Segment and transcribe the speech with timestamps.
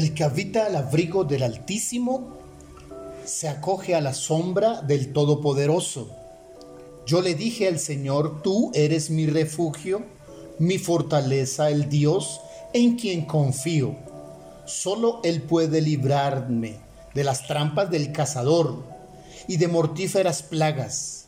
[0.00, 2.38] El que habita al abrigo del Altísimo
[3.26, 6.08] se acoge a la sombra del Todopoderoso.
[7.04, 10.02] Yo le dije al Señor, tú eres mi refugio,
[10.58, 12.40] mi fortaleza, el Dios
[12.72, 13.94] en quien confío.
[14.64, 16.76] Solo Él puede librarme
[17.12, 18.82] de las trampas del cazador
[19.48, 21.26] y de mortíferas plagas,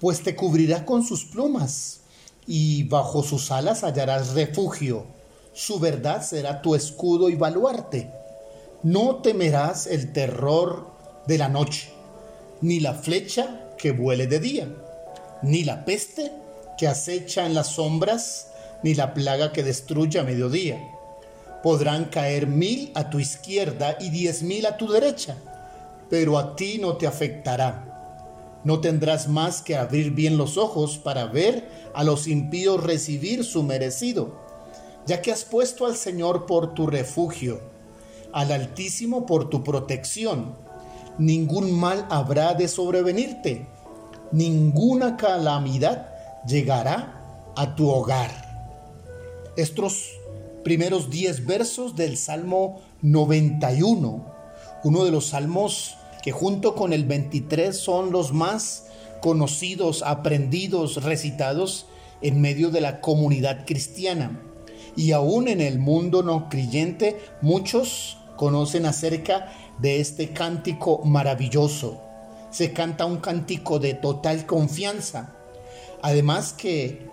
[0.00, 2.00] pues te cubrirá con sus plumas
[2.48, 5.06] y bajo sus alas hallarás refugio.
[5.52, 8.10] Su verdad será tu escudo y baluarte.
[8.82, 10.86] No temerás el terror
[11.26, 11.90] de la noche,
[12.62, 14.68] ni la flecha que vuele de día,
[15.42, 16.32] ni la peste
[16.78, 18.48] que acecha en las sombras,
[18.82, 20.80] ni la plaga que destruye a mediodía.
[21.62, 25.36] Podrán caer mil a tu izquierda y diez mil a tu derecha,
[26.08, 27.88] pero a ti no te afectará.
[28.64, 33.62] No tendrás más que abrir bien los ojos para ver a los impíos recibir su
[33.62, 34.40] merecido,
[35.06, 37.60] ya que has puesto al Señor por tu refugio,
[38.32, 40.62] al Altísimo por tu protección
[41.18, 43.66] ningún mal habrá de sobrevenirte,
[44.30, 46.08] ninguna calamidad
[46.46, 48.30] llegará a tu hogar.
[49.56, 50.10] Estos
[50.64, 54.24] primeros 10 versos del Salmo 91,
[54.84, 58.86] uno de los salmos que junto con el 23 son los más
[59.20, 61.86] conocidos, aprendidos, recitados
[62.22, 64.40] en medio de la comunidad cristiana.
[64.96, 72.00] Y aún en el mundo no creyente, muchos conocen acerca de este cántico maravilloso.
[72.50, 75.34] Se canta un cántico de total confianza.
[76.02, 77.06] Además que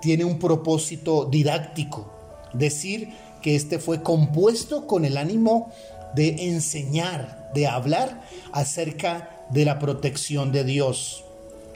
[0.00, 2.10] tiene un propósito didáctico,
[2.52, 3.10] decir
[3.42, 5.70] que este fue compuesto con el ánimo
[6.14, 11.24] de enseñar, de hablar acerca de la protección de Dios.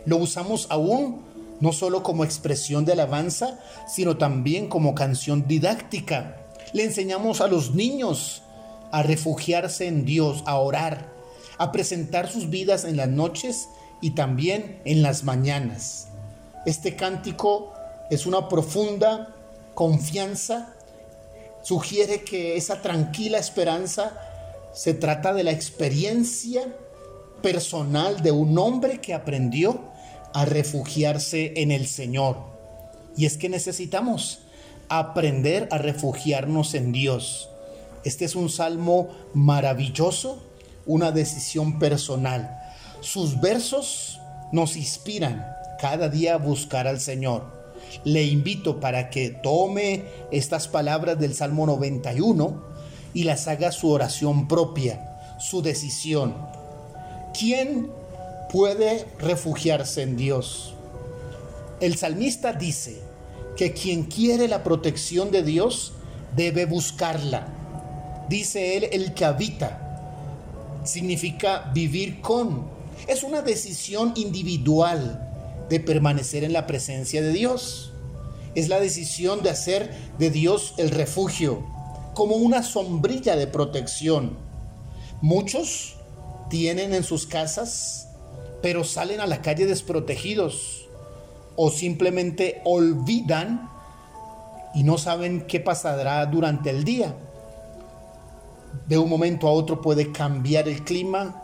[0.06, 1.22] Lo usamos aún
[1.60, 6.36] no solo como expresión de alabanza, sino también como canción didáctica.
[6.72, 8.42] Le enseñamos a los niños
[8.90, 11.12] a refugiarse en Dios, a orar,
[11.58, 13.68] a presentar sus vidas en las noches
[14.00, 16.08] y también en las mañanas.
[16.66, 17.72] Este cántico
[18.10, 19.34] es una profunda
[19.74, 20.74] confianza,
[21.62, 24.12] sugiere que esa tranquila esperanza
[24.72, 26.62] se trata de la experiencia
[27.42, 29.89] personal de un hombre que aprendió
[30.34, 32.36] a refugiarse en el Señor.
[33.16, 34.40] Y es que necesitamos
[34.88, 37.48] aprender a refugiarnos en Dios.
[38.04, 40.42] Este es un salmo maravilloso,
[40.86, 42.58] una decisión personal.
[43.00, 44.20] Sus versos
[44.52, 45.46] nos inspiran
[45.80, 47.60] cada día a buscar al Señor.
[48.04, 52.62] Le invito para que tome estas palabras del Salmo 91
[53.14, 56.34] y las haga su oración propia, su decisión.
[57.38, 57.90] ¿Quién
[58.50, 60.74] puede refugiarse en Dios?
[61.80, 63.00] El salmista dice
[63.56, 65.92] que quien quiere la protección de Dios
[66.36, 67.56] debe buscarla
[68.30, 70.80] dice él, el que habita.
[70.84, 72.70] Significa vivir con.
[73.06, 75.28] Es una decisión individual
[75.68, 77.92] de permanecer en la presencia de Dios.
[78.54, 81.64] Es la decisión de hacer de Dios el refugio,
[82.14, 84.38] como una sombrilla de protección.
[85.20, 85.96] Muchos
[86.48, 88.09] tienen en sus casas,
[88.62, 90.88] pero salen a la calle desprotegidos
[91.56, 93.70] o simplemente olvidan
[94.74, 97.14] y no saben qué pasará durante el día
[98.86, 101.42] de un momento a otro puede cambiar el clima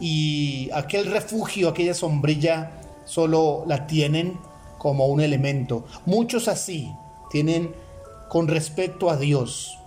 [0.00, 2.72] y aquel refugio, aquella sombrilla,
[3.04, 4.38] solo la tienen
[4.78, 5.84] como un elemento.
[6.06, 6.90] Muchos así
[7.30, 7.74] tienen
[8.30, 9.78] con respecto a Dios.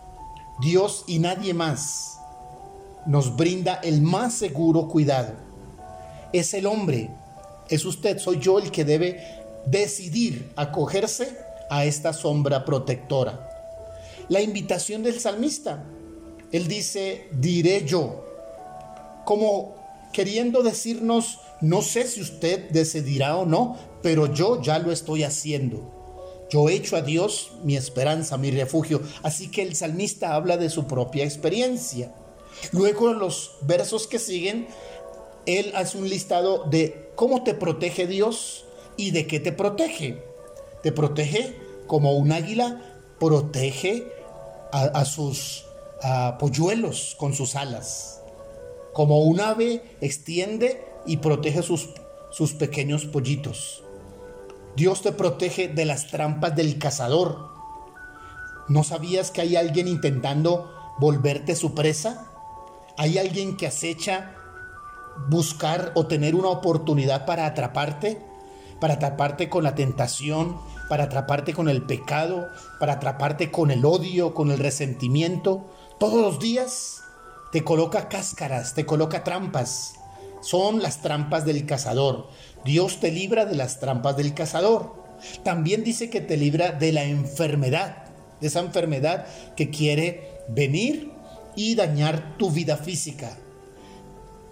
[0.61, 2.19] Dios y nadie más
[3.07, 5.33] nos brinda el más seguro cuidado.
[6.33, 7.09] Es el hombre,
[7.69, 9.23] es usted, soy yo el que debe
[9.65, 11.37] decidir acogerse
[11.69, 13.49] a esta sombra protectora.
[14.29, 15.83] La invitación del salmista
[16.53, 18.23] él dice, diré yo,
[19.25, 19.73] como
[20.13, 26.45] queriendo decirnos, no sé si usted decidirá o no, pero yo ya lo estoy haciendo.
[26.51, 29.01] Yo he hecho a Dios mi esperanza, mi refugio.
[29.23, 32.13] Así que el salmista habla de su propia experiencia.
[32.71, 34.67] Luego en los versos que siguen,
[35.45, 38.65] él hace un listado de cómo te protege Dios
[38.97, 40.23] y de qué te protege.
[40.81, 41.55] Te protege
[41.87, 42.81] como un águila
[43.19, 44.11] protege
[44.71, 45.65] a, sus
[46.39, 48.21] polluelos con sus alas.
[48.93, 51.89] Como un ave extiende y protege sus,
[52.31, 53.83] sus pequeños pollitos.
[54.75, 57.49] Dios te protege de las trampas del cazador.
[58.67, 62.27] ¿No sabías que hay alguien intentando volverte su presa?
[62.97, 64.35] ¿Hay alguien que acecha
[65.29, 68.21] buscar o tener una oportunidad para atraparte?
[68.79, 70.57] Para atraparte con la tentación,
[70.89, 72.49] para atraparte con el pecado,
[72.79, 75.69] para atraparte con el odio, con el resentimiento,
[75.99, 77.01] Todos los días
[77.51, 79.93] te coloca cáscaras, te coloca trampas.
[80.41, 82.27] Son las trampas del cazador.
[82.65, 84.93] Dios te libra de las trampas del cazador.
[85.43, 88.05] También dice que te libra de la enfermedad,
[88.41, 91.11] de esa enfermedad que quiere venir
[91.55, 93.37] y dañar tu vida física.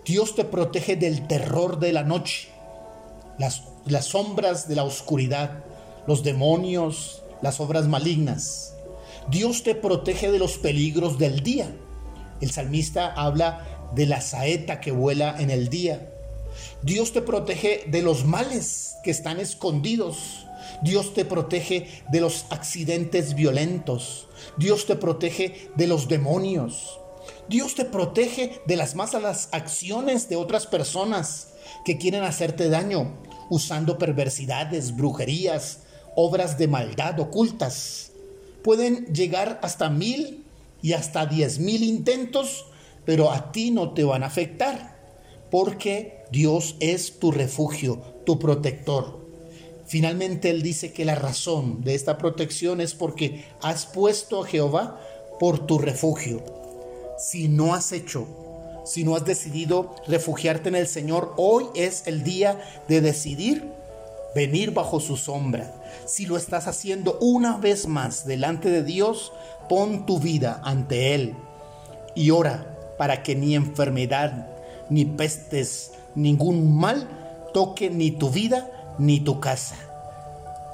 [0.06, 2.48] Dios te protege del terror de la noche,
[3.38, 3.62] las,
[4.06, 5.63] sombras de la oscuridad,
[6.07, 8.74] los demonios, las obras malignas.
[9.30, 11.71] Dios te protege de los peligros del día.
[12.42, 16.12] El salmista habla de la saeta que vuela en el día.
[16.81, 20.48] Dios te protege de los males que están escondidos.
[20.81, 24.27] Dios te protege de los accidentes violentos.
[24.57, 27.00] Dios te protege de los demonios.
[27.51, 31.50] Dios te protege de las malas acciones de otras personas
[31.83, 33.18] que quieren hacerte daño
[33.50, 35.80] usando perversidades, brujerías,
[36.15, 38.13] obras de maldad ocultas.
[38.63, 40.45] Pueden llegar hasta mil
[40.81, 42.68] y hasta diez mil intentos,
[43.03, 44.98] pero a ti no te van a afectar,
[45.51, 49.19] porque Dios es tu refugio, tu protector.
[49.86, 55.01] Finalmente Él dice que la razón de esta protección es porque has puesto a Jehová
[55.38, 56.61] por tu refugio.
[57.22, 58.26] Si no has hecho,
[58.84, 63.72] si no has decidido refugiarte en el Señor, hoy es el día de decidir
[64.34, 65.72] venir bajo su sombra.
[66.08, 69.34] Si lo estás haciendo una vez más delante de Dios,
[69.70, 71.36] pon tu vida ante Él
[72.16, 74.48] y ora para que ni enfermedad,
[74.90, 77.08] ni pestes, ningún mal
[77.54, 79.76] toque ni tu vida ni tu casa.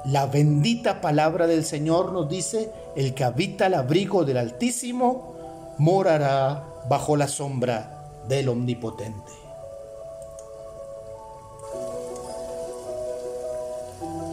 [0.06, 5.36] La bendita palabra del Señor nos dice, el que habita el abrigo del Altísimo
[5.78, 9.47] morará bajo la sombra del Omnipotente.